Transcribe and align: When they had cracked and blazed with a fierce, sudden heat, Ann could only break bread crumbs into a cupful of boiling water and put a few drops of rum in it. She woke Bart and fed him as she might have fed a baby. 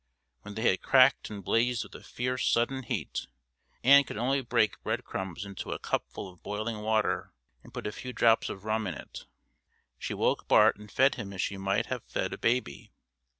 When 0.41 0.55
they 0.55 0.63
had 0.63 0.81
cracked 0.81 1.29
and 1.29 1.43
blazed 1.43 1.83
with 1.83 1.93
a 1.93 2.01
fierce, 2.03 2.47
sudden 2.47 2.81
heat, 2.81 3.27
Ann 3.83 4.03
could 4.03 4.17
only 4.17 4.41
break 4.41 4.81
bread 4.81 5.03
crumbs 5.03 5.45
into 5.45 5.73
a 5.73 5.77
cupful 5.77 6.27
of 6.27 6.41
boiling 6.41 6.79
water 6.81 7.35
and 7.61 7.71
put 7.71 7.85
a 7.85 7.91
few 7.91 8.11
drops 8.11 8.49
of 8.49 8.65
rum 8.65 8.87
in 8.87 8.95
it. 8.95 9.27
She 9.99 10.15
woke 10.15 10.47
Bart 10.47 10.75
and 10.77 10.91
fed 10.91 11.13
him 11.13 11.31
as 11.33 11.41
she 11.43 11.55
might 11.55 11.85
have 11.85 12.01
fed 12.05 12.33
a 12.33 12.39
baby. 12.39 12.91